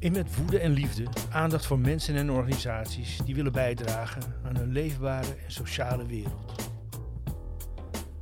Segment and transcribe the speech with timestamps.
[0.00, 4.72] In Met Woede en Liefde aandacht voor mensen en organisaties die willen bijdragen aan een
[4.72, 6.70] leefbare en sociale wereld.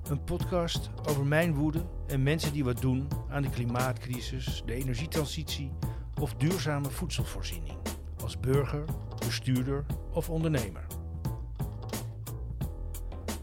[0.08, 5.72] Een podcast over mijn woede en mensen die wat doen aan de klimaatcrisis, de energietransitie
[6.20, 7.78] of duurzame voedselvoorziening.
[8.22, 8.84] Als burger,
[9.18, 10.86] bestuurder of ondernemer.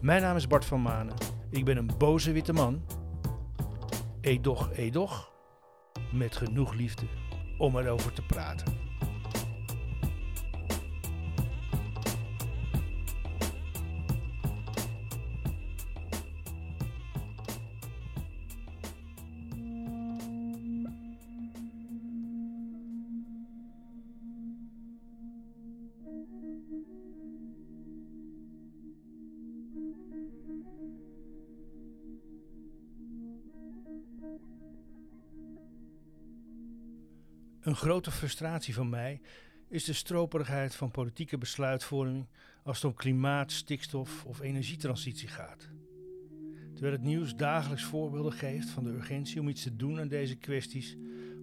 [0.01, 1.15] Mijn naam is Bart van Manen.
[1.49, 2.85] Ik ben een boze witte man.
[4.21, 5.31] Edoch, edoch.
[6.11, 7.05] Met genoeg liefde
[7.63, 8.82] om erover te praten.
[37.63, 39.21] Een grote frustratie van mij
[39.69, 42.27] is de stroperigheid van politieke besluitvorming
[42.63, 45.69] als het om klimaat, stikstof of energietransitie gaat.
[46.73, 50.35] Terwijl het nieuws dagelijks voorbeelden geeft van de urgentie om iets te doen aan deze
[50.35, 50.97] kwesties,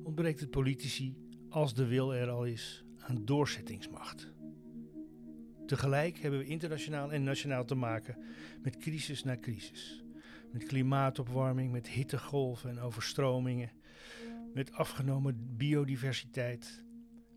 [0.04, 1.16] ontbreekt het politici,
[1.48, 4.32] als de wil er al is, aan doorzettingsmacht.
[5.66, 8.16] Tegelijk hebben we internationaal en nationaal te maken
[8.62, 10.04] met crisis na crisis.
[10.52, 13.70] Met klimaatopwarming, met hittegolven en overstromingen,
[14.52, 16.84] met afgenomen biodiversiteit,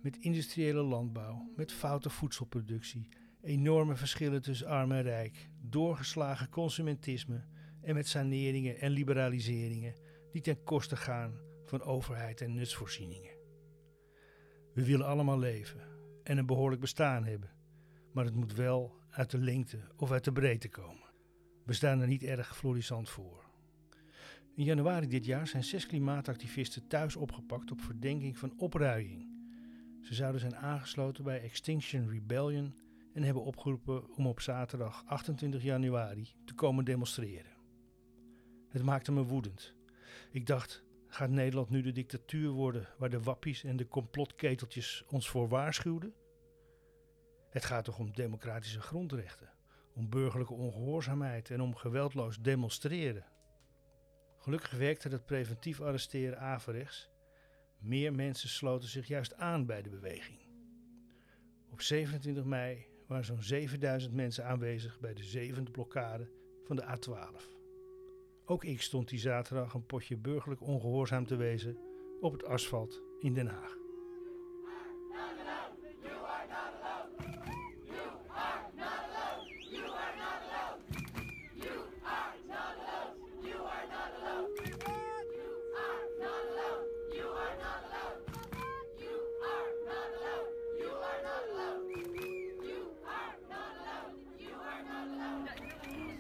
[0.02, 3.10] met industriële landbouw, met foute voedselproductie,
[3.42, 7.46] enorme verschillen tussen arm en rijk, doorgeslagen consumentisme
[7.82, 9.96] en met saneringen en liberaliseringen
[10.32, 13.36] die ten koste gaan van overheid en nutsvoorzieningen.
[14.74, 15.82] We willen allemaal leven
[16.24, 17.50] en een behoorlijk bestaan hebben,
[18.14, 21.12] maar het moet wel uit de lengte of uit de breedte komen.
[21.66, 23.53] We staan er niet erg florissant voor.
[24.56, 29.28] In januari dit jaar zijn zes klimaatactivisten thuis opgepakt op verdenking van opruiing.
[30.02, 32.76] Ze zouden zijn aangesloten bij Extinction Rebellion
[33.14, 37.52] en hebben opgeroepen om op zaterdag 28 januari te komen demonstreren.
[38.70, 39.74] Het maakte me woedend.
[40.32, 45.30] Ik dacht, gaat Nederland nu de dictatuur worden waar de wappies en de complotketeltjes ons
[45.30, 46.14] voor waarschuwden?
[47.50, 49.50] Het gaat toch om democratische grondrechten,
[49.94, 53.33] om burgerlijke ongehoorzaamheid en om geweldloos demonstreren.
[54.44, 57.10] Gelukkig werkte het preventief arresteren averechts.
[57.80, 60.40] Meer mensen sloten zich juist aan bij de beweging.
[61.70, 66.30] Op 27 mei waren zo'n 7000 mensen aanwezig bij de zevende blokkade
[66.66, 67.44] van de A12.
[68.46, 71.78] Ook ik stond die zaterdag een potje burgerlijk ongehoorzaam te wezen
[72.22, 73.83] op het asfalt in Den Haag.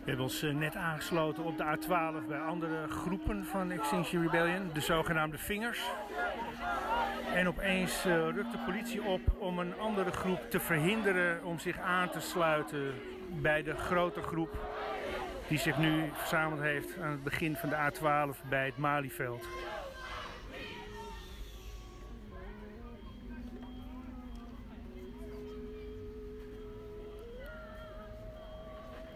[0.03, 4.69] We hebben ons eh, net aangesloten op de A12 bij andere groepen van Extinction Rebellion,
[4.73, 5.81] de zogenaamde Vingers.
[7.33, 11.79] En opeens uh, rukt de politie op om een andere groep te verhinderen om zich
[11.79, 12.93] aan te sluiten
[13.41, 14.57] bij de grote groep
[15.47, 19.45] die zich nu verzameld heeft aan het begin van de A12 bij het Malieveld.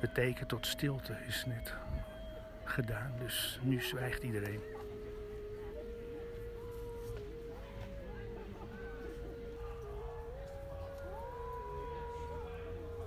[0.07, 1.73] Het teken tot stilte is net
[2.63, 4.61] gedaan, dus nu zwijgt iedereen.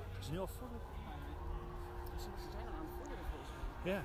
[0.09, 0.69] Het is nu al voor.
[2.17, 3.09] Ze zijn al aan het
[3.83, 3.93] mij.
[3.93, 4.03] Ja.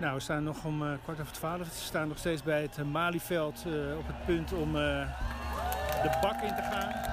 [0.00, 1.58] Nou, we staan nog om uh, kwart over twaalf.
[1.58, 6.42] We staan nog steeds bij het uh, Malieveld uh, op het punt om de bak
[6.42, 7.05] in te gaan.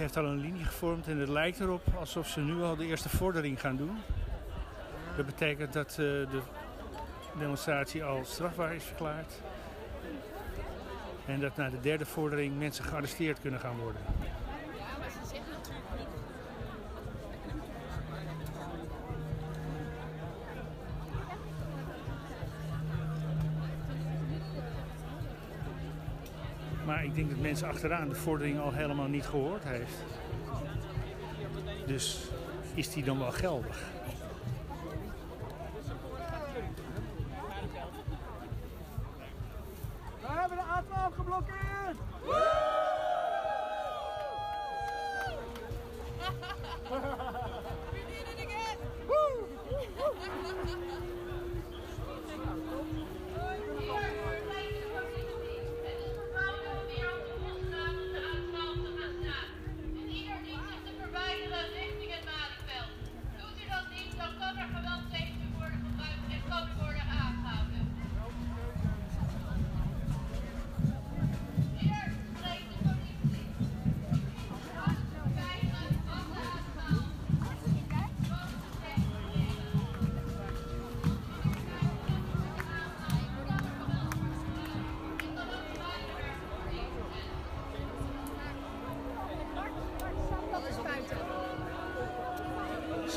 [0.00, 2.86] Politie heeft al een linie gevormd en het lijkt erop alsof ze nu al de
[2.86, 3.98] eerste vordering gaan doen.
[5.16, 6.40] Dat betekent dat uh, de
[7.38, 9.32] demonstratie al strafbaar is verklaard.
[11.26, 14.00] En dat na de derde vordering mensen gearresteerd kunnen gaan worden.
[27.20, 30.04] denk dat mensen achteraan de vordering al helemaal niet gehoord heeft.
[31.86, 32.30] Dus
[32.74, 33.78] is die dan wel geldig?
[40.20, 41.96] We hebben de A12 geblokkeerd!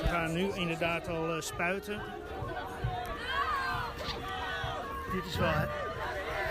[0.04, 2.02] gaan nu inderdaad al eh, spuiten.
[5.12, 5.52] Dit is wel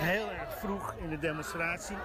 [0.02, 1.96] heel erg vroeg in de demonstratie.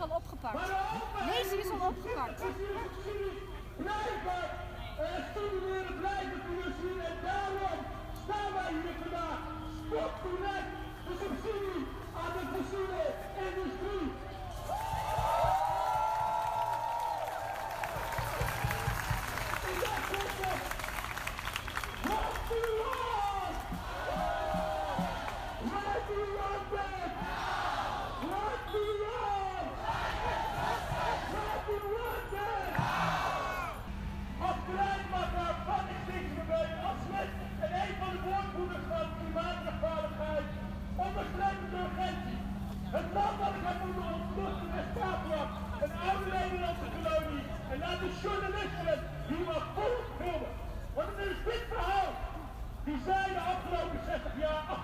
[0.00, 0.72] Is al opgepakt.
[1.32, 2.40] Deze is al opgepakt.
[2.40, 3.38] subsidies
[3.76, 4.40] blijven
[4.98, 7.06] eh, stimuleren, blijven financieren.
[7.06, 7.78] En daarom
[8.24, 9.40] staan wij hier vandaag.
[9.86, 10.39] Stop direct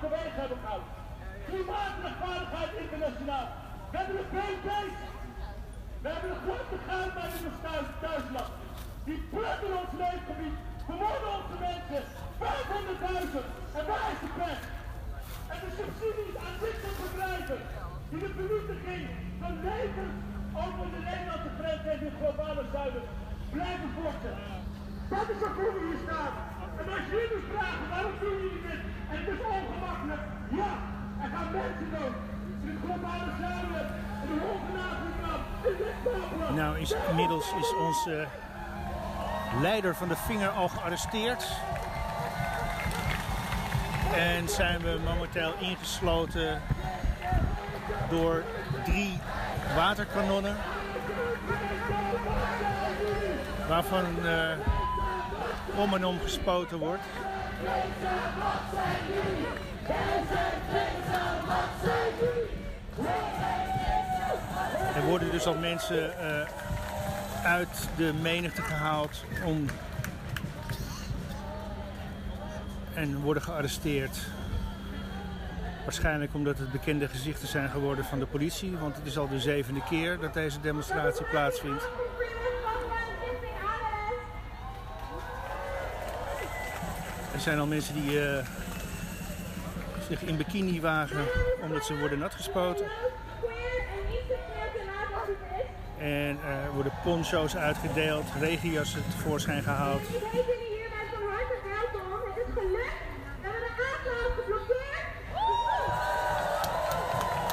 [0.00, 0.58] hebben.
[1.48, 3.48] Klimaatrechtvaardigheid internationaal.
[3.90, 4.96] We hebben de BB's
[6.02, 8.50] we hebben een grote goudmijn in ons thuis, thuisland.
[9.08, 10.56] Die plukken ons leefgebied,
[10.87, 12.02] vermoorden onze mensen,
[12.40, 14.62] 500.000 en waar is de pret?
[15.52, 17.60] En de subsidies aan dit soort bedrijven,
[18.10, 19.04] die de vernietiging
[19.40, 20.14] van levens
[20.64, 23.04] over de Nederlandse grens en het globale zuiden
[23.54, 24.56] blijven voortzetten.
[25.12, 26.32] Dat is waarvoor we hier staan.
[26.81, 30.78] En als jullie vragen waarom doen jullie dit het is ongemakkelijk, ja,
[31.22, 32.14] er gaan mensen dood.
[35.64, 36.50] De West-Papua.
[36.50, 38.26] Nou, inmiddels is onze
[39.60, 41.46] leider van de vinger al gearresteerd.
[44.14, 46.62] En zijn we momenteel ingesloten
[48.10, 48.42] door
[48.84, 49.20] drie
[49.76, 50.56] waterkanonnen.
[53.68, 54.50] Waarvan eh,
[55.76, 57.02] om en om gespoten wordt.
[64.94, 66.48] Er worden dus al mensen eh,
[67.44, 69.66] uit de menigte gehaald om
[72.94, 74.18] en worden gearresteerd.
[75.84, 79.40] Waarschijnlijk omdat het bekende gezichten zijn geworden van de politie, want het is al de
[79.40, 81.88] zevende keer dat deze demonstratie plaatsvindt.
[87.37, 88.45] Er zijn al mensen die eh,
[90.09, 91.25] zich in bikini wagen
[91.62, 92.87] omdat ze worden natgespoten.
[95.99, 100.00] En er worden poncho's uitgedeeld, regenjassen tevoorschijn gehaald.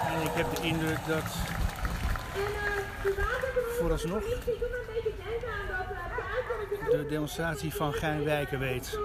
[0.05, 1.23] En ik heb de indruk dat
[2.35, 3.11] eh,
[3.79, 4.23] Vooralsnog
[6.89, 8.97] de demonstratie van Gein Wijken weet.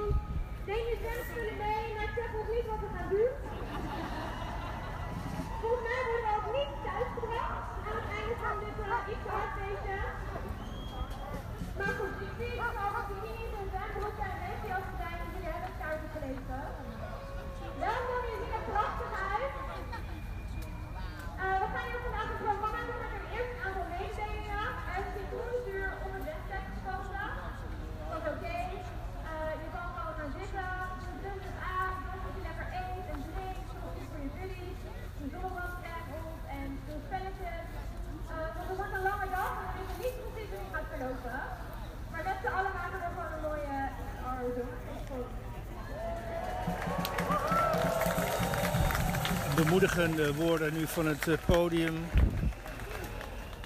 [49.69, 51.95] Bemoedigende woorden nu van het eh, podium.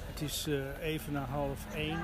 [0.06, 1.99] Het is eh, even na half één.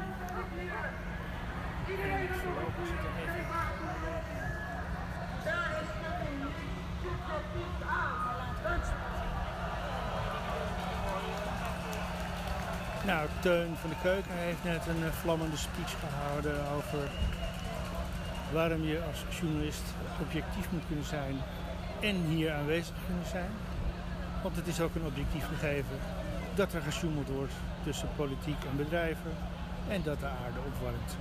[13.06, 16.98] Nou, Teun van de Keuken heeft net een eh, vlammende speech gehouden over
[18.52, 19.84] waarom je als journalist
[20.20, 21.36] objectief moet kunnen zijn
[22.00, 23.50] en hier aanwezig kunnen zijn.
[24.42, 25.98] Want het is ook een objectief gegeven
[26.54, 27.52] dat er gesjoemeld wordt
[27.82, 29.30] tussen politiek en bedrijven
[29.88, 31.16] en dat de aarde opwarmt.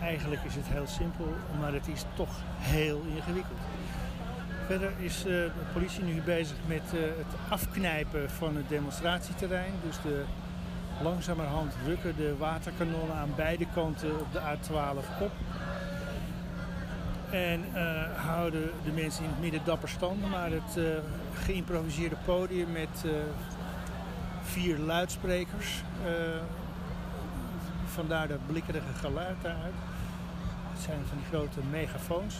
[0.00, 3.60] Eigenlijk is het heel simpel, maar het is toch heel ingewikkeld.
[4.66, 9.72] Verder is eh, de politie nu bezig met eh, het afknijpen van het demonstratieterrein.
[9.82, 10.24] Dus de,
[11.02, 15.30] langzamerhand rukken de waterkanonnen aan beide kanten op de A12 op.
[17.32, 20.30] En eh, houden de mensen in het midden dapper stand.
[20.30, 20.84] Maar het eh,
[21.34, 23.10] geïmproviseerde podium met eh,
[24.42, 25.82] vier luidsprekers.
[27.86, 29.74] vandaar dat blikkerige geluid daaruit.
[30.72, 32.34] Het zijn van die grote megafoons.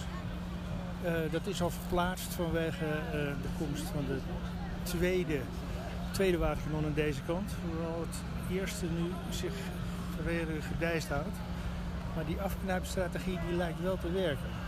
[1.30, 4.18] Dat is al verplaatst vanwege de komst van de
[4.82, 5.40] tweede,
[6.10, 7.52] tweede waterkanon aan deze kant.
[7.64, 8.16] Hoewel het
[8.58, 9.52] eerste nu zich
[10.24, 11.36] weer gedijst houdt.
[12.14, 14.61] Maar die afknijpstrategie die lijkt wel te werken.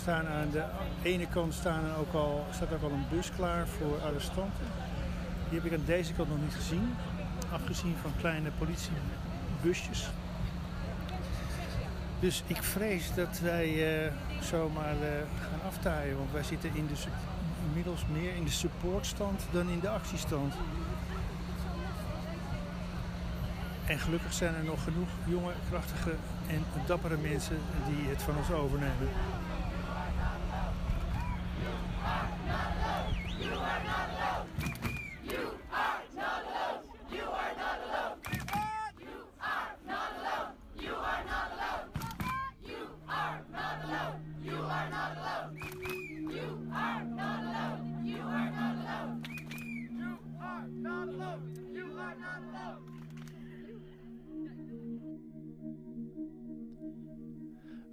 [0.00, 0.64] Staan aan de
[1.02, 4.64] ene kant staan er ook al, staat ook al een bus klaar voor arrestanten.
[5.48, 6.94] Die heb ik aan deze kant nog niet gezien.
[7.52, 10.10] Afgezien van kleine politiebusjes.
[12.20, 13.68] Dus ik vrees dat wij
[14.04, 15.08] eh, zomaar eh,
[15.40, 16.16] gaan aftaaien.
[16.16, 16.94] Want wij zitten in de,
[17.66, 20.54] inmiddels meer in de supportstand dan in de actiestand.
[23.86, 26.14] En gelukkig zijn er nog genoeg jonge, krachtige
[26.46, 29.08] en dappere mensen die het van ons overnemen.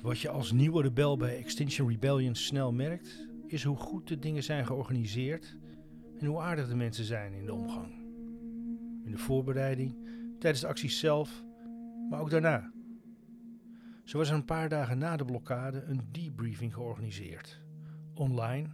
[0.07, 4.43] Wat je als nieuwe rebel bij Extinction Rebellion snel merkt, is hoe goed de dingen
[4.43, 5.57] zijn georganiseerd
[6.19, 7.93] en hoe aardig de mensen zijn in de omgang.
[9.05, 9.95] In de voorbereiding,
[10.39, 11.43] tijdens de acties zelf,
[12.09, 12.71] maar ook daarna.
[14.03, 17.61] Zo was er een paar dagen na de blokkade een debriefing georganiseerd.
[18.13, 18.67] Online,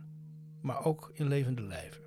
[0.62, 2.04] maar ook in levende lijven.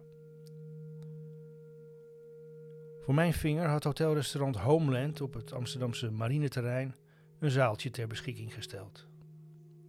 [3.00, 6.94] Voor mijn vinger had hotelrestaurant Homeland op het Amsterdamse marineterrein
[7.38, 9.06] een zaaltje ter beschikking gesteld.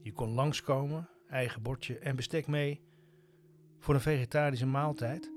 [0.07, 2.81] Je kon langskomen, eigen bordje en bestek mee
[3.79, 5.31] voor een vegetarische maaltijd,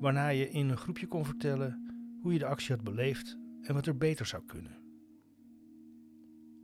[0.00, 3.86] waarna je in een groepje kon vertellen hoe je de actie had beleefd en wat
[3.86, 4.78] er beter zou kunnen.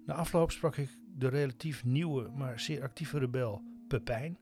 [0.04, 4.38] Na afloop sprak ik de relatief nieuwe, maar zeer actieve rebel Pepijn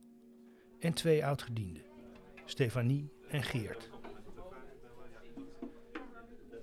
[0.79, 1.85] en twee oudgedienden,
[2.45, 3.91] Stefanie en Geert.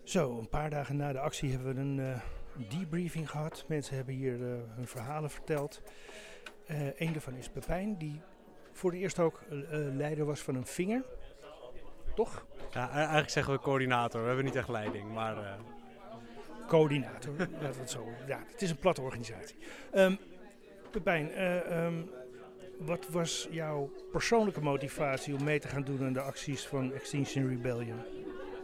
[0.04, 2.22] Zo, een paar dagen na de actie hebben we een eh,
[2.70, 3.66] debriefing gehad.
[3.68, 5.82] Mensen hebben hier eh, hun verhalen verteld.
[6.66, 8.22] Eh een daarvan is Pepijn, die
[8.72, 11.04] voor de eerst ook eh, eh, leider was van een vinger.
[12.16, 12.46] Toch?
[12.72, 14.22] Ja, e- eigenlijk zeggen we coördinator.
[14.22, 15.54] We hebben niet echt leiding, maar eh,
[16.68, 17.34] Coördinator.
[17.38, 18.08] Laten we het zo.
[18.28, 19.56] Ja, het is een platte organisatie.
[19.92, 20.16] Ehm
[20.92, 21.94] Pepijn, eh, ehm,
[22.80, 27.48] wat was jouw persoonlijke motivatie om mee te gaan doen aan de acties van Extinction
[27.48, 28.00] Rebellion?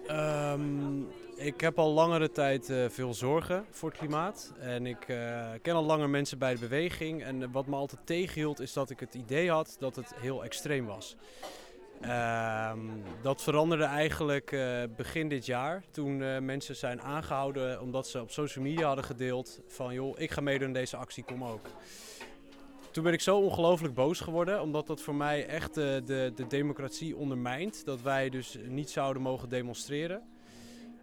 [0.07, 1.01] ehm,
[1.41, 4.53] ik heb al langere tijd eh, veel zorgen voor het klimaat.
[4.59, 7.23] En ik eh, ken al langer mensen bij de beweging.
[7.23, 10.85] En wat me altijd tegenhield is dat ik het idee had dat het heel extreem
[10.85, 11.15] was.
[12.01, 12.79] Ehm,
[13.21, 15.83] dat veranderde eigenlijk eh, begin dit jaar.
[15.91, 20.41] Toen mensen zijn aangehouden omdat ze op social media hadden gedeeld van joh, ik ga
[20.41, 21.67] meedoen aan deze actie, kom ook.
[22.91, 27.15] Toen ben ik zo ongelooflijk boos geworden, omdat dat voor mij echt de, de democratie
[27.15, 27.85] ondermijnt.
[27.85, 30.31] Dat wij dus niet zouden mogen demonstreren.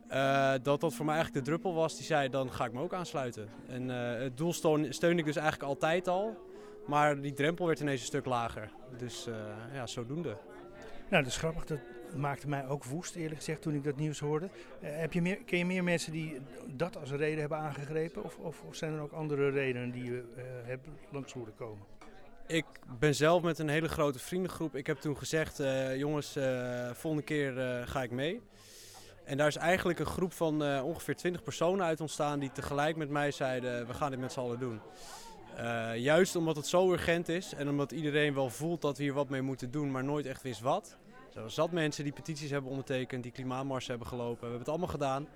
[0.09, 2.81] Eh, dat dat voor mij eigenlijk de druppel was die zei, dan ga ik me
[2.81, 3.49] ook aansluiten.
[3.67, 6.47] En eh, het doel steun, ik dus eigenlijk altijd al.
[6.87, 8.71] Maar die drempel werd ineens een stuk lager.
[8.97, 9.35] Dus eh,
[9.73, 10.37] ja, zodoende.
[11.11, 11.65] Nou, dat is grappig.
[11.65, 11.79] Dat
[12.17, 14.49] maakte mij ook woest, eerlijk gezegd, toen ik dat nieuws hoorde.
[14.81, 18.25] Heb je meer, ken je meer mensen die dat als reden hebben aangegrepen?
[18.25, 20.25] Of, of, of zijn er ook andere redenen die je
[20.65, 21.87] hebt langs horen komen?
[22.47, 22.65] Ik
[22.99, 24.77] ben zelf met een hele grote vriendengroep.
[24.77, 25.63] Ik heb toen gezegd,
[25.97, 26.39] jongens,
[26.93, 27.53] volgende keer
[27.87, 28.43] ga ik mee.
[29.29, 32.97] En daar is eigenlijk een groep van eh, ongeveer 20 personen uit ontstaan die tegelijk
[32.97, 34.81] met mij zeiden, we gaan dit met z'n allen doen.
[35.57, 39.13] Eh, juist omdat het zo urgent is en omdat iedereen wel voelt dat we hier
[39.13, 40.97] wat mee moeten doen, maar nooit echt wist wat.
[41.35, 44.35] Zo zat mensen die petities hebben ondertekend, die klimaatmars hebben gelopen.
[44.35, 45.29] We hebben het allemaal gedaan.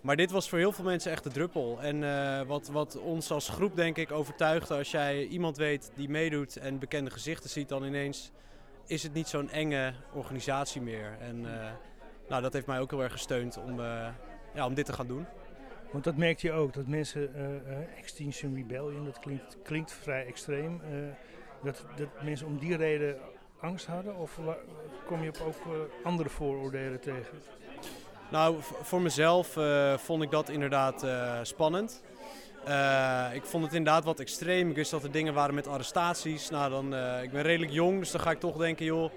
[0.00, 1.78] Maar dit was voor heel veel mensen echt de druppel.
[1.80, 6.08] En eh, wat, wat ons als groep denk ik overtuigde, als jij iemand weet die
[6.08, 8.30] meedoet en bekende gezichten ziet, dan ineens
[8.86, 11.16] is het niet zo'n enge organisatie meer.
[11.20, 11.46] En
[12.28, 14.06] nou, dat heeft mij ook heel erg gesteund om, eh,
[14.54, 15.26] ja, om dit te gaan doen.
[15.92, 20.26] Want dat merkte je ook, dat mensen, eh, eh, Extinction Rebellion, dat klinkt, klinkt vrij
[20.26, 20.80] extreem,
[21.62, 23.16] dat, dat mensen om die reden
[23.60, 24.16] angst hadden?
[24.16, 24.38] Of
[25.06, 27.38] kom je op ook andere vooroordelen tegen?
[28.30, 29.58] Nou, voor mezelf
[29.96, 31.06] vond ik dat inderdaad
[31.42, 32.02] spannend.
[33.32, 34.68] Ik vond het inderdaad wat extreem.
[34.68, 36.50] Ik wist dat er dingen waren met arrestaties.
[36.50, 36.84] Nou, dan,
[37.22, 39.10] ik ben redelijk jong, dus dan ga ik toch denken, joh,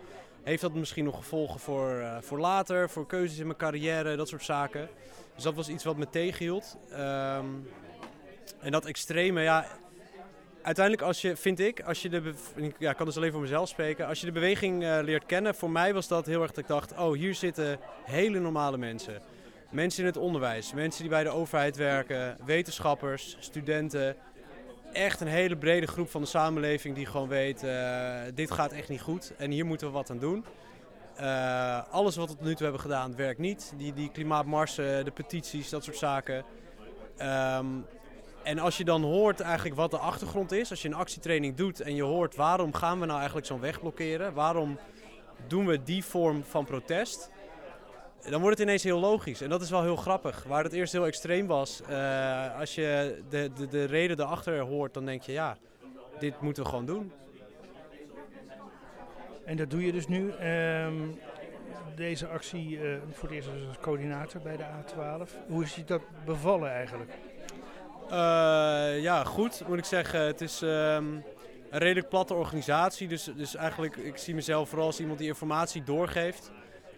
[0.47, 4.27] heeft dat misschien nog gevolgen voor, eh, voor later, voor keuzes in mijn carrière, dat
[4.27, 4.89] soort zaken.
[5.35, 6.77] Dus dat was iets wat me tegenhield.
[6.91, 7.45] Ehm,
[8.59, 9.65] en dat extreme, ja,
[10.61, 12.33] uiteindelijk als je, vind ik, als je de,
[12.77, 15.55] ja, ik kan dus alleen voor mezelf spreken, als je de beweging eh, leert kennen,
[15.55, 19.21] voor mij was dat heel erg dat ik dacht, oh, hier zitten hele normale mensen.
[19.69, 24.15] Mensen in het onderwijs, mensen die bij de overheid werken, wetenschappers, studenten.
[24.93, 28.89] Echt een hele brede groep van de samenleving die gewoon weet, eh, dit gaat echt
[28.89, 30.45] niet goed en hier moeten we wat aan doen.
[31.15, 33.73] Eh, alles wat we tot nu toe hebben gedaan werkt niet.
[33.77, 36.43] Die, die klimaatmarsen, de petities, dat soort zaken.
[37.17, 37.65] Ehm,
[38.43, 41.81] en als je dan hoort eigenlijk wat de achtergrond is, als je een actietraining doet
[41.81, 44.77] en je hoort waarom gaan we nou eigenlijk zo'n weg blokkeren, waarom
[45.47, 47.29] doen we die vorm van protest,
[48.29, 49.41] dan wordt het ineens heel logisch.
[49.41, 50.43] En dat is wel heel grappig.
[50.43, 54.93] Waar het eerst heel extreem was, eh, als je de, de, de reden erachter hoort,
[54.93, 55.57] dan denk je ja,
[56.19, 57.11] dit moeten we gewoon doen.
[59.45, 60.31] En dat doe je dus nu.
[60.31, 60.93] Ehm,
[61.95, 65.47] deze actie eh, voor het eerst als coördinator bij de A12.
[65.47, 67.11] Hoe is je dat bevallen eigenlijk?
[68.09, 70.19] Eh, ja, goed moet ik zeggen.
[70.19, 71.05] Het is ehm,
[71.69, 73.07] een redelijk platte organisatie.
[73.07, 76.51] Dus, dus eigenlijk, ik zie mezelf vooral als iemand die informatie doorgeeft.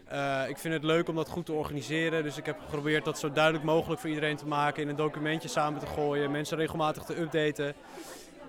[0.10, 2.24] Eh, ik vind het leuk om dat goed te organiseren.
[2.24, 4.82] Dus ik heb geprobeerd dat zo duidelijk mogelijk voor iedereen te maken.
[4.82, 6.32] In een documentje samen te gooien.
[6.32, 7.76] Mensen regelmatig te updaten.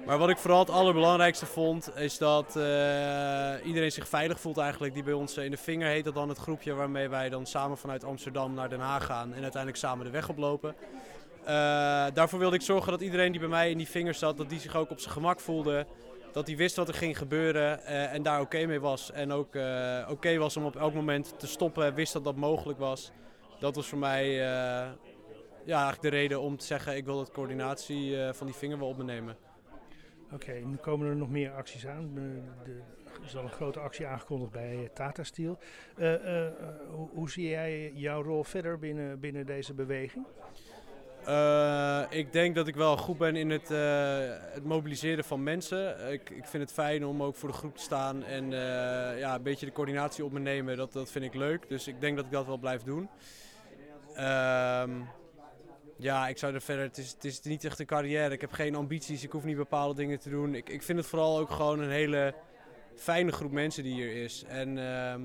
[0.06, 2.62] Maar wat ik vooral het allerbelangrijkste vond, is dat eh,
[3.64, 4.94] iedereen zich veilig voelt eigenlijk.
[4.94, 7.78] Die bij ons in de vinger heet dat dan het groepje waarmee wij dan samen
[7.78, 9.34] vanuit Amsterdam naar Den Haag gaan.
[9.34, 10.74] En uiteindelijk samen de weg oplopen.
[11.44, 14.48] Eh, daarvoor wilde ik zorgen dat iedereen die bij mij in die vingers zat, dat
[14.48, 15.86] die zich ook op zijn gemak voelde.
[16.32, 19.12] Dat hij wist wat er ging gebeuren eh, en daar oké mee was.
[19.12, 22.78] En ook eh, oké was om op elk moment te stoppen, wist dat dat mogelijk
[22.78, 23.12] was.
[23.58, 24.90] Dat was voor mij eh,
[25.64, 28.88] ja, eigenlijk de reden om te zeggen, ik wil dat coördinatie van die vinger wel
[28.88, 29.36] op me nemen.
[30.32, 32.12] Oké, nu komen er nog meer acties aan.
[33.04, 35.58] Er is al een grote actie aangekondigd bij Tata Steel.
[36.90, 40.26] Hoe, hoe zie jij jouw rol verder binnen, binnen deze beweging?
[41.24, 46.12] Eh, ik denk dat ik wel goed ben in het, eh, het mobiliseren van mensen.
[46.12, 49.34] Ik, ik vind het fijn om ook voor de groep te staan en eh, ja,
[49.34, 50.76] een beetje de coördinatie op me nemen.
[50.76, 51.68] Dat, dat vind ik leuk.
[51.68, 53.08] Dus ik denk dat ik dat wel blijf doen.
[54.14, 54.90] Ehm,
[55.96, 56.84] ja, ik zou er verder.
[56.84, 58.34] Het is, het is niet echt een carrière.
[58.34, 59.24] Ik heb geen ambities.
[59.24, 60.54] Ik hoef niet bepaalde dingen te doen.
[60.54, 62.34] Ik, ik vind het vooral ook gewoon een hele
[62.94, 64.44] fijne groep mensen die hier is.
[64.48, 65.22] En ehm,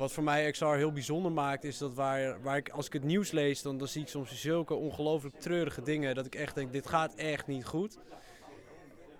[0.00, 3.04] wat voor mij XR heel bijzonder maakt, is dat waar, waar ik, als ik het
[3.04, 6.14] nieuws lees, dan, dan zie ik soms zulke ongelooflijk treurige dingen.
[6.14, 7.98] Dat ik echt denk, dit gaat echt niet goed.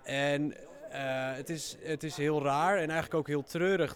[0.03, 0.53] En
[0.91, 3.95] eh, het, is, het is heel raar en eigenlijk ook heel treurig.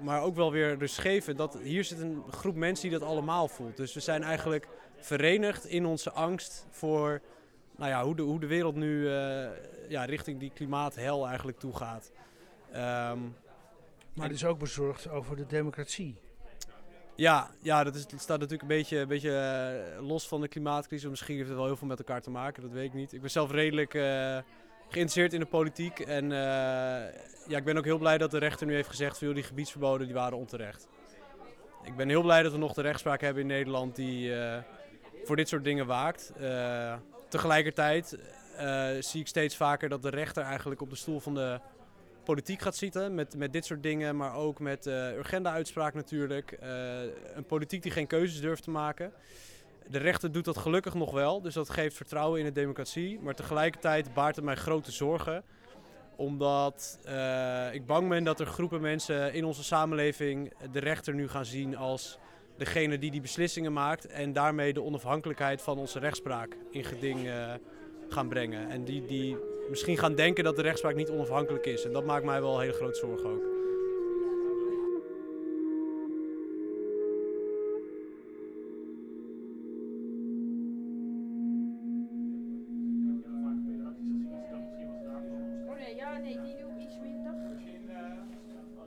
[0.00, 1.38] Maar ook wel weer rustgevend.
[1.38, 3.76] Dat hier zit een groep mensen die dat allemaal voelt.
[3.76, 7.20] Dus we zijn eigenlijk verenigd in onze angst voor
[7.76, 9.48] nou ja, hoe, de, hoe de wereld nu eh,
[9.88, 12.12] ja, richting die klimaathel eigenlijk toe gaat.
[12.72, 13.18] Ehm,
[14.14, 16.16] Maar het is ook bezorgd over de democratie.
[17.20, 20.48] Ja, ja dat, is, dat staat natuurlijk een beetje, een beetje eh, los van de
[20.48, 21.10] klimaatcrisis.
[21.10, 23.12] Misschien heeft het wel heel veel met elkaar te maken, dat weet ik niet.
[23.12, 24.02] Ik ben zelf redelijk eh,
[24.88, 25.98] geïnteresseerd in de politiek.
[25.98, 26.38] En eh,
[27.48, 29.20] ja, ik ben ook heel blij dat de rechter nu heeft gezegd...
[29.20, 30.88] joh, die gebiedsverboden die waren onterecht.
[31.84, 34.32] Ik ben heel blij dat we nog de rechtspraak hebben in Nederland die
[35.24, 36.32] voor dit soort dingen waakt.
[37.28, 38.18] Tegelijkertijd
[39.00, 41.60] zie ik steeds vaker dat de rechter eigenlijk op de stoel van de
[42.24, 46.52] politiek gaat zitten met, met dit soort dingen, maar ook met eh Urgenda-uitspraak natuurlijk.
[46.52, 47.00] Eh,
[47.34, 49.12] een politiek die geen keuzes durft te maken.
[49.88, 53.20] De rechter doet dat gelukkig nog wel, dus dat geeft vertrouwen in de democratie.
[53.20, 55.44] Maar tegelijkertijd baart het mij grote zorgen,
[56.16, 61.28] omdat eh, ik bang ben dat er groepen mensen in onze samenleving de rechter nu
[61.28, 62.18] gaan zien als
[62.56, 67.30] degene die die beslissingen maakt en daarmee de onafhankelijkheid van onze rechtspraak in geding
[68.08, 68.70] gaan brengen.
[68.70, 69.36] En die, die
[69.70, 71.84] misschien gaan denken dat de rechtspraak niet onafhankelijk is.
[71.84, 73.44] En dat maakt mij wel hele grote zorgen ook.
[85.68, 87.34] Oh nee, ja, nee, die doe ik iets minder.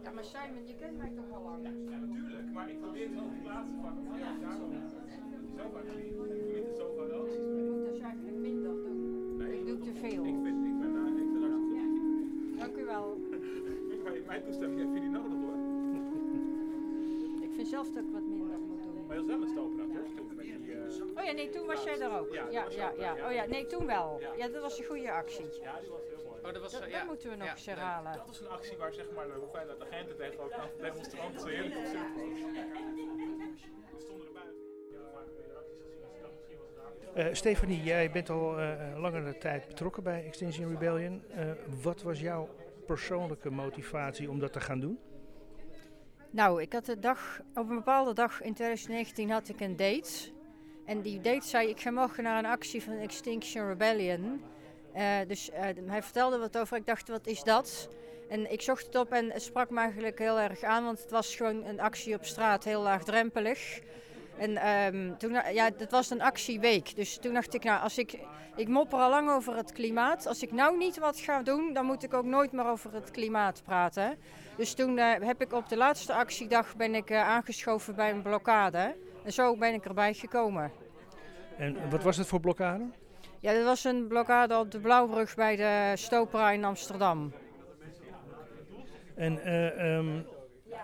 [0.04, 1.64] Ja, maar Simon, je kent mij toch al lang?
[1.64, 4.20] Ja, natuurlijk, maar ik probeer het wel te plaatsen van.
[4.20, 4.72] Ja, daarom.
[7.70, 9.42] moet dus eigenlijk minder doen.
[9.52, 10.26] Ik doe te veel.
[10.26, 10.63] Ik vind,
[14.28, 15.52] Mijn toestemming heeft jullie nodig hoor.
[17.44, 19.06] Ik vind zelf dat ik wat minder moet doen.
[19.08, 20.16] Maar je was wel een stoper toch?
[20.16, 22.34] Toen met die, eh, Oh ja, nee, toen was jij er ook.
[22.34, 23.14] Ja, Ja, ja.
[23.28, 24.20] Oh ja, nee, toen wel.
[24.38, 25.46] Ja, dat was een goede actie.
[25.62, 26.40] ja, die was heel mooi.
[26.46, 28.14] Oh, dat was, Dat, eh, dat moeten we nog Ja, eens herhalen.
[28.14, 31.48] Dat was een actie waar zeg maar, de hoeveelheid agenten tegen ook aan demonstranten zo
[31.48, 32.26] heerlijk op zitten.
[32.96, 34.62] Die stonden er buiten.
[34.92, 36.02] Ja, vaak weer acties gezien.
[36.16, 37.26] Ik dacht, misschien was het daar.
[37.28, 41.24] Eh, Stefanie, jij bent al eh, langere tijd betrokken bij Extinction Rebellion.
[41.30, 41.52] Eh,
[41.84, 42.50] wat was jouw
[42.86, 45.00] persoonlijke motivatie om dat te gaan doen?
[46.30, 50.32] Nou, ik had de dag, op een bepaalde dag in 2019 had ik een date.
[50.86, 54.42] En die date zei, ik ga morgen naar een actie van Extinction Rebellion.
[54.94, 57.90] Eh, dus eh, hij vertelde wat over, ik dacht, wat is dat?
[58.30, 61.12] En ik zocht het op en het sprak me eigenlijk heel erg aan, want het
[61.12, 63.80] was gewoon een actie op straat, heel laagdrempelig.
[64.44, 66.96] En ehm, toen, ja, dat was een actieweek.
[66.96, 68.20] Dus toen dacht ik, nou, als ik,
[68.56, 70.28] ik mopper al lang over het klimaat.
[70.28, 73.12] Als ik nou niet wat ga doen, dan moet ik ook nooit meer over het
[73.12, 74.18] klimaat praten.
[74.58, 78.22] Dus toen eh, heb ik op de laatste actiedag ben ik eh, aangeschoven bij een
[78.22, 78.96] blokkade.
[79.24, 80.72] En zo ben ik erbij gekomen.
[81.58, 82.84] En wat was het voor blokkade?
[83.40, 87.34] Ja, dat was een blokkade op de Blauwbrug bij de Stopera in Amsterdam.
[89.16, 90.22] En eh, ehm,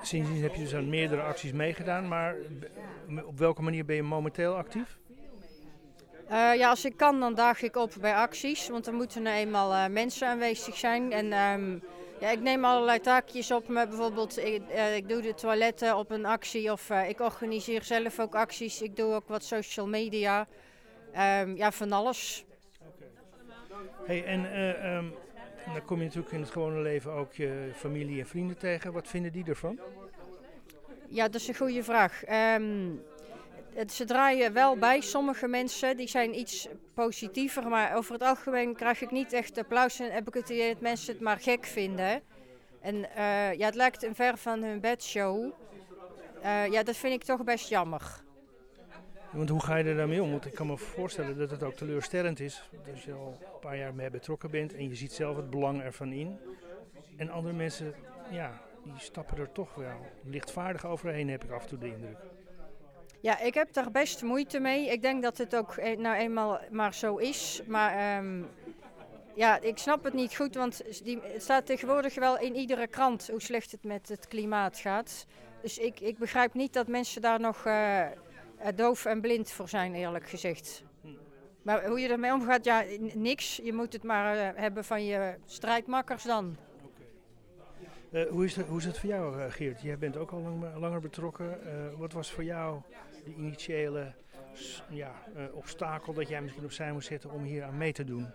[0.01, 2.35] sindsdien heb je dus aan meerdere acties meegedaan, maar
[3.25, 4.97] op welke manier ben je momenteel actief?
[6.27, 8.69] Eh, ja, als ik kan, dan daag ik op bij acties.
[8.69, 11.11] Want er moeten nou eenmaal eh, mensen aanwezig zijn.
[11.11, 11.77] En ehm,
[12.19, 13.87] ja, ik neem allerlei taakjes op me.
[13.87, 16.71] Bijvoorbeeld, ik, eh, ik doe de toiletten op een actie.
[16.71, 18.81] Of ik organiseer zelf ook acties.
[18.81, 20.47] Ik doe ook wat social media.
[21.13, 22.45] Ehm, ja, van alles.
[24.05, 24.97] Hey, en eh,
[25.73, 28.93] dan kom je natuurlijk in het gewone leven ook je familie en vrienden tegen.
[28.93, 29.79] Wat vinden die ervan?
[31.07, 32.23] Ja, dat is een goede vraag.
[32.23, 32.91] Ehm,
[33.73, 35.01] het, ze draaien wel bij.
[35.01, 39.99] Sommige mensen die zijn iets positiever, maar over het algemeen krijg ik niet echt applaus
[39.99, 42.21] en heb ik het idee dat mensen het maar gek vinden.
[42.81, 45.51] En eh, ja, het lijkt een ver van hun bedshow.
[46.41, 48.27] Eh ja, dat vind ik toch best jammer.
[49.31, 50.31] Want hoe ga je er daarmee om?
[50.31, 52.69] Want ik kan me voorstellen dat het ook teleurstellend is.
[52.91, 55.81] Als je al een paar jaar mee betrokken bent en je ziet zelf het belang
[55.81, 56.37] ervan in.
[57.17, 57.93] En andere mensen,
[58.31, 62.17] ja, die stappen er toch wel lichtvaardig overheen, heb ik af en toe de indruk.
[63.21, 64.89] Ja, ik heb daar best moeite mee.
[64.89, 67.61] Ik denk dat het ook e- nou eenmaal maar zo is.
[67.67, 68.43] Maar ehm,
[69.35, 73.29] ja, ik snap het niet goed, want die, het staat tegenwoordig wel in iedere krant
[73.29, 75.25] hoe slecht het met het klimaat gaat.
[75.61, 78.05] Dus ik, ik begrijp niet dat mensen daar nog eh,
[78.75, 80.83] doof en blind voor zijn, eerlijk gezegd.
[81.61, 83.59] Maar hoe je ermee omgaat, ja, niks.
[83.63, 86.57] Je moet het maar eh, hebben van je strijdmakkers dan.
[88.11, 89.81] Eh, hoe, is het, hoe is het voor jou, eh, Geert?
[89.81, 91.65] Jij bent ook al lang, langer betrokken.
[91.65, 92.81] Eh, wat was voor jou
[93.25, 94.13] de initiële
[94.89, 98.27] ja, eh, obstakel dat jij misschien opzij moest zetten om hier aan mee te doen?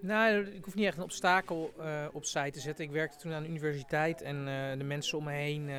[0.00, 2.84] Nou, ik hoef niet echt een obstakel eh, opzij te zetten.
[2.84, 5.70] Ik werkte toen aan de universiteit en eh, de mensen om me heen.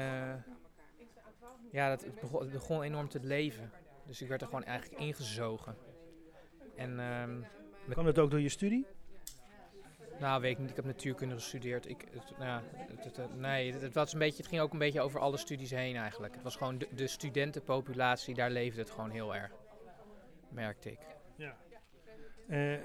[1.73, 3.71] Ja, dat, het, begon, het begon enorm te leven.
[4.05, 5.75] Dus ik werd er gewoon eigenlijk ingezogen.
[6.75, 7.41] En ehm,
[7.89, 8.85] Kwam dat ook door je studie?
[10.19, 10.69] nou, weet ik niet.
[10.69, 11.89] Ik heb natuurkunde gestudeerd.
[11.89, 14.79] Ik, het, nou, het, het- het- nee, het, was een beetje, het ging ook een
[14.79, 16.33] beetje over alle studies heen eigenlijk.
[16.33, 19.51] Het was gewoon de, de studentenpopulatie, daar leefde het gewoon heel erg.
[20.49, 20.99] Merkte ik.
[21.35, 21.57] Ja.
[22.47, 22.79] Eh,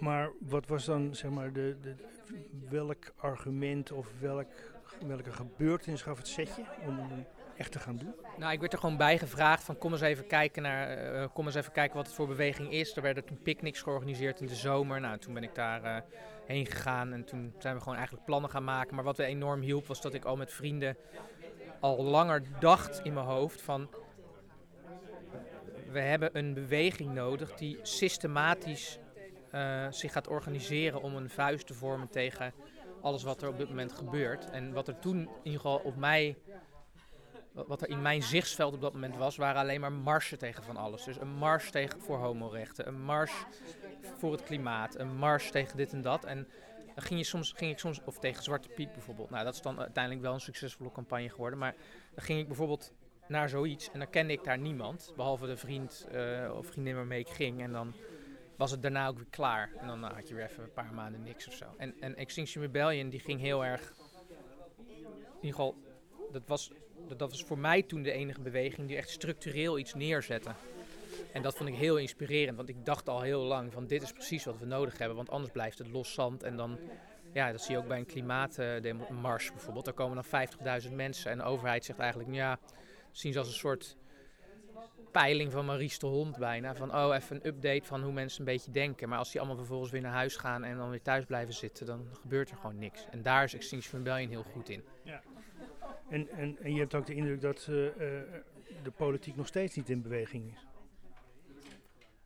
[0.00, 1.94] maar wat was dan, zeg maar, de, de,
[2.68, 4.52] welk argument of welk,
[5.06, 8.14] welke gebeurtenis gaf het setje om echt te gaan doen?
[8.36, 11.46] Nou, ik werd er gewoon bij gevraagd van kom eens even kijken naar, eh, kom
[11.46, 12.96] eens even kijken wat het voor beweging is.
[12.96, 15.00] Er werden toen picknicks georganiseerd in de zomer.
[15.00, 16.02] Nou, toen ben ik daar eh,
[16.46, 18.94] heen gegaan en toen zijn we gewoon eigenlijk plannen gaan maken.
[18.94, 20.96] Maar wat me enorm hielp was dat ik al met vrienden
[21.80, 23.88] al langer dacht in mijn hoofd van
[25.90, 28.98] we hebben een beweging nodig die systematisch
[29.50, 32.52] eh, zich gaat organiseren om een vuist te vormen tegen
[33.00, 34.50] alles wat er op dit moment gebeurt.
[34.50, 36.36] En wat er toen in ieder geval op mij
[37.52, 40.62] wa- wat er in mijn zichtsveld op dat moment was, waren alleen maar marsen tegen
[40.64, 41.04] van alles.
[41.04, 43.32] Dus een mars tegen voor homorechten, een mars
[44.18, 46.24] voor het klimaat, een mars tegen dit en dat.
[46.24, 46.48] En
[46.94, 49.30] dan ging, je soms, ging ik soms, of tegen Zwarte Piet bijvoorbeeld.
[49.30, 51.58] Nou, dat is dan uiteindelijk wel een succesvolle campagne geworden.
[51.58, 51.74] Maar
[52.14, 52.92] dan ging ik bijvoorbeeld
[53.28, 57.20] naar zoiets en dan kende ik daar niemand, behalve de vriend eh, of vriendin waarmee
[57.20, 57.62] ik ging.
[57.62, 57.94] En dan
[58.58, 59.70] was het daarna ook weer klaar.
[59.80, 61.64] En dan nou, had je weer even een paar maanden niks of zo.
[61.76, 63.92] En, en Extinction Rebellion, die ging heel erg...
[64.78, 65.76] In ieder geval,
[66.32, 66.70] dat was,
[67.16, 70.50] dat, was voor mij toen de enige beweging die echt structureel iets neerzette.
[71.32, 74.12] En dat vond ik heel inspirerend, want ik dacht al heel lang van dit is
[74.12, 75.16] precies wat we nodig hebben.
[75.16, 76.78] Want anders blijft het los zand en dan...
[77.32, 79.84] Ja, dat zie je ook bij een klimaatmars bijvoorbeeld.
[79.84, 80.48] Daar komen dan
[80.82, 82.34] 50.000 mensen en de overheid zegt eigenlijk...
[82.34, 82.58] Ja,
[83.10, 83.96] zien ze als een soort
[85.10, 86.74] peiling van Maurice de Hond bijna.
[86.74, 89.08] Van oh, even een update van hoe mensen een beetje denken.
[89.08, 91.86] Maar als die allemaal vervolgens weer naar huis gaan en dan weer thuis blijven zitten,
[91.86, 93.06] dan gebeurt er gewoon niks.
[93.10, 94.84] En daar is Extinction Rebellion heel goed in.
[96.08, 98.22] En, en, en je hebt ook de indruk dat eh, eh,
[98.82, 100.66] de politiek nog steeds niet in beweging is.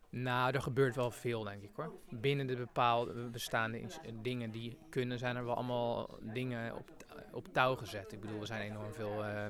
[0.08, 1.92] Nou, er gebeurt wel veel, denk ik hoor.
[2.10, 3.80] Binnen de bepaalde bestaande
[4.22, 6.90] dingen die kunnen, zijn er wel allemaal dingen op,
[7.32, 8.12] op touw gezet.
[8.12, 9.24] Ik bedoel, er zijn enorm veel.
[9.24, 9.46] eh,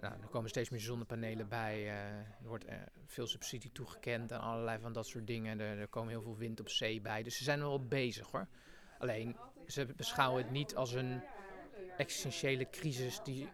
[0.00, 1.74] nou, er komen steeds meer zonnepanelen bij.
[1.74, 5.60] eh, er wordt eh, veel subsidie toegekend aan allerlei van dat soort dingen.
[5.60, 7.22] Er, er komen heel veel wind op zee bij.
[7.22, 8.46] Dus ze zijn wel bezig hoor.
[8.98, 11.22] Alleen, ze beschouwen het niet als een
[11.96, 13.48] existentiële crisis die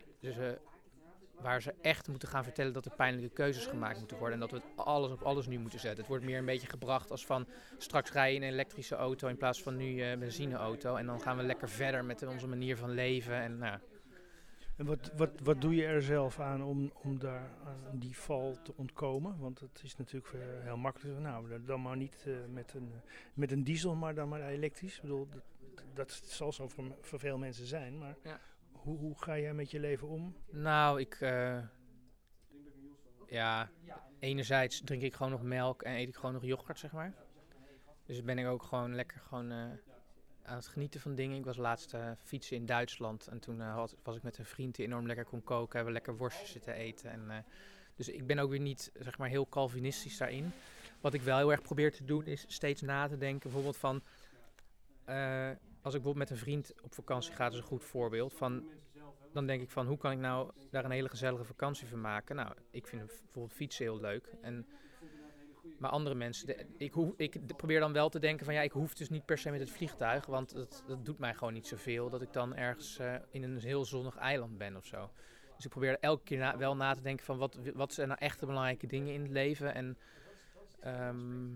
[1.40, 4.35] waar ze echt moeten gaan vertellen dat er pijnlijke keuzes gemaakt moeten worden.
[4.35, 5.98] En dat we het alles op alles nu moeten zetten.
[5.98, 7.46] Het wordt meer een beetje gebracht als van
[7.78, 10.96] straks rij je in een elektrische auto in plaats van nu eh benzineauto.
[10.96, 13.35] En dan gaan we lekker verder met onze manier van leven.
[13.35, 13.78] En nou,
[14.76, 18.56] En wat, wat, wat doe je er zelf aan om, om daar aan die val
[18.62, 19.38] te ontkomen?
[19.38, 21.18] Want het is natuurlijk eh, heel makkelijk.
[21.18, 24.96] Nou, dan- maar niet eh, met, een, eh, met een diesel, maar dan maar elektrisch.
[24.96, 25.42] Ik bedoel, dat,
[25.94, 27.98] dat zal zo voor, veel mensen zijn.
[27.98, 28.40] Maar Ja.
[28.72, 30.37] hoe, hoe ga jij met je leven om?
[30.50, 31.14] nou ik...
[31.20, 31.58] eh,
[33.26, 33.70] ja,
[34.18, 37.14] enerzijds drink ik gewoon nog melk en eet ik gewoon nog yoghurt, zeg maar.
[38.04, 39.78] Dus ben ik ook gewoon lekker gewoon,
[40.44, 41.38] aan het genieten van dingen.
[41.38, 44.44] Ik was laatst eh, fietsen in Duitsland en toen eh, had, was ik met een
[44.44, 45.76] vriend die enorm lekker kon koken.
[45.76, 47.11] Hebben we lekker worstjes zitten eten.
[47.11, 47.37] En, eh,
[47.96, 50.52] dus ik ben ook weer niet zeg maar, heel Calvinistisch daarin.
[51.00, 54.02] Wat ik wel heel erg probeer te doen is steeds na te denken bijvoorbeeld van...
[55.83, 58.35] als ik bijvoorbeeld met een vriend op vakantie ga, dat is een goed voorbeeld.
[58.35, 58.64] Van,
[59.33, 62.37] dan denk ik van, hoe kan ik nou daar een hele gezellige vakantie van maken?
[62.37, 64.35] Nou, ik vind bijvoorbeeld fietsen heel leuk.
[64.42, 64.66] En,
[65.79, 69.09] maar andere mensen, ik, ik probeer dan wel te denken van, ja, ik hoef dus
[69.09, 70.27] niet per se met het vliegtuig.
[70.27, 73.59] Want dat, dat doet mij gewoon niet zoveel dat ik dan ergens eh, in een
[73.59, 75.11] heel zonnig eiland ben of zo.
[75.57, 78.20] Dus ik probeer er elke keer wel na te denken van, wat, wat zijn nou
[78.20, 79.74] echt de belangrijke dingen in het leven?
[79.74, 79.98] En
[80.81, 81.55] ehm,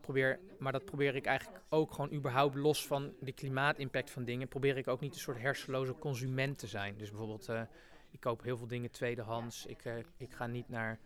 [0.00, 4.48] probeer, maar dat probeer ik eigenlijk ook gewoon überhaupt los van de klimaatimpact van dingen.
[4.48, 6.98] Probeer ik ook niet een soort hersenloze consument te zijn.
[6.98, 7.62] Dus bijvoorbeeld, eh,
[8.10, 9.66] ik koop heel veel dingen tweedehands.
[9.66, 10.98] Ik, eh, ik ga niet naar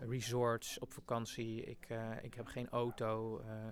[0.00, 1.62] resorts op vakantie.
[1.64, 3.38] Ik, eh, ik heb geen auto.
[3.38, 3.66] eh.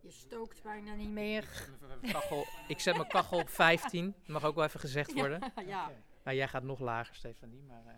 [0.00, 1.68] Je stookt bijna niet meer.
[2.12, 4.14] Kachel, ik zet mijn kachel op 15.
[4.26, 5.52] Mag ook wel even gezegd worden.
[5.66, 5.90] ja.
[6.24, 7.62] Nou, jij gaat nog lager, Stefanie.
[7.62, 7.94] Maar, eh,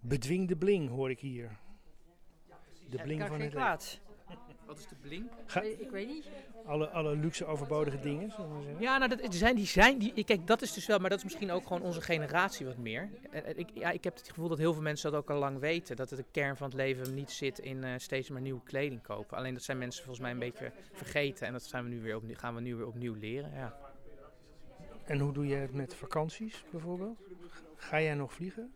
[0.00, 1.58] Bedwing de bling, hoor ik hier.
[2.90, 3.60] De bling van het leven.
[4.66, 5.30] Wat is de blink?
[5.46, 6.26] Ga- Ik weet niet.
[6.66, 8.82] Alle, alle luxe overbodige dingen, zullen we zeggen.
[8.82, 11.18] Ja, nou, dat, die zijn, die zijn, die, kijk, dat is dus wel, maar dat
[11.18, 13.10] is misschien ook gewoon onze generatie wat meer.
[13.30, 15.38] En, en ik, ja, ik heb het gevoel dat heel veel mensen dat ook al
[15.38, 15.96] lang weten.
[15.96, 19.02] Dat het de kern van het leven niet zit in eh, steeds maar nieuwe kleding
[19.02, 19.36] kopen.
[19.36, 21.46] Alleen dat zijn mensen volgens mij een beetje vergeten.
[21.46, 23.52] En dat zijn we nu weer opnieuw, gaan we nu weer opnieuw leren.
[23.54, 23.76] Ja.
[25.04, 27.18] En hoe doe je het met vakanties bijvoorbeeld?
[27.76, 28.72] Ga jij nog vliegen?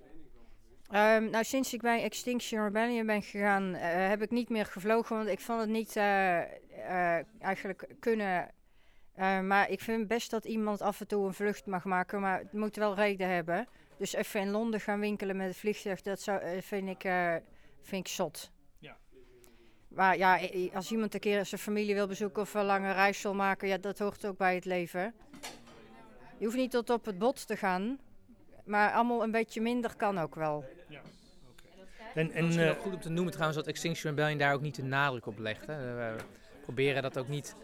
[0.88, 5.16] Ehm, nou, sinds ik bij Extinction Rebellion ben gegaan, eh, heb ik niet meer gevlogen,
[5.16, 8.51] want ik vond het niet eh, eh, eigenlijk kunnen.
[9.14, 12.38] Eh, maar ik vind best dat iemand af en toe een vlucht mag maken, maar
[12.38, 13.68] het moet wel reden hebben.
[13.96, 17.11] Dus even in Londen gaan winkelen met het vliegtuig, dat zou, vind, ik,
[17.83, 18.51] vind ik zot.
[19.88, 20.40] Maar ja,
[20.74, 23.79] als iemand een keer zijn familie wil bezoeken of een lange reis wil maken, ja,
[23.79, 25.14] dat hoort ook bij het leven.
[26.38, 27.98] Je hoeft niet tot op het bot te gaan,
[28.68, 30.64] maar allemaal een beetje minder kan ook wel.
[32.14, 34.83] En, en, eh, goed om te noemen trouwens dat Extinction Rebellion daar ook niet de
[34.83, 35.66] nadruk op legt.
[35.66, 35.76] Hè.
[35.76, 36.24] We, we
[36.62, 37.54] proberen dat ook niet...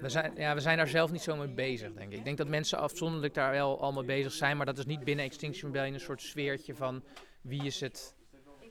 [0.00, 2.18] We zijn, ja, we zijn daar zelf niet zo mee bezig, denk ik.
[2.18, 5.24] Ik denk dat mensen afzonderlijk daar wel allemaal bezig zijn, maar dat is niet binnen
[5.24, 7.02] Extinction Rebellion een soort sfeertje van
[7.40, 8.14] wie is het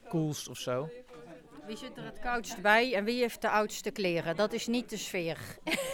[0.09, 0.89] coolst of zo.
[1.65, 4.35] Wie zit er het koudst bij en wie heeft de oudste kleren?
[4.35, 5.37] Dat is niet de sfeer.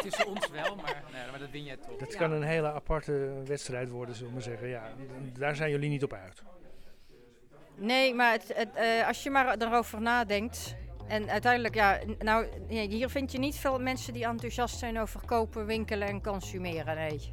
[0.08, 1.96] Tussen ons wel, maar, nee, maar dat win jij toch.
[1.96, 4.68] dat kan een hele aparte wedstrijd worden, zullen we maar zeggen.
[4.68, 4.92] Ja,
[5.38, 6.42] daar zijn jullie niet op uit.
[7.74, 10.74] Nee, maar het, het, eh, als je maar erover nadenkt.
[11.08, 15.66] En uiteindelijk, ja, nou, hier vind je niet veel mensen die enthousiast zijn over kopen,
[15.66, 16.96] winkelen en consumeren.
[16.96, 17.32] Nee.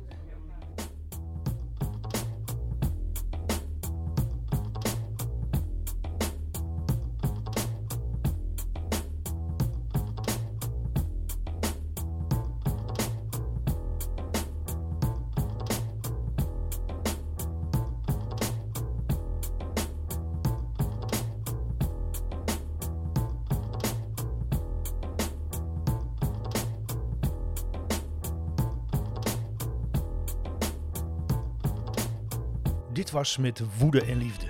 [32.97, 34.45] Dit was met woede en liefde.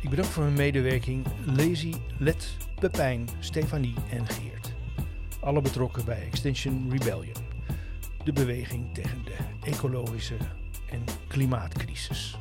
[0.00, 4.72] Ik bedank voor hun medewerking Lazy, Let, Pepijn, Stefanie en Geert.
[5.40, 7.44] Alle betrokken bij Extinction Rebellion.
[8.24, 10.36] De beweging tegen de ecologische
[10.90, 12.36] en klimaatcrisis.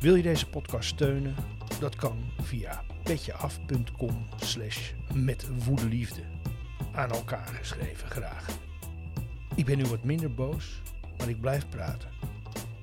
[0.00, 1.34] Wil je deze podcast steunen?
[1.80, 6.22] Dat kan via petjeaf.com slash met woedeliefde.
[6.94, 8.46] Aan elkaar geschreven graag.
[9.54, 10.82] Ik ben nu wat minder boos,
[11.18, 12.31] maar ik blijf praten.